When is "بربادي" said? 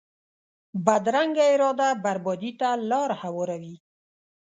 2.03-2.51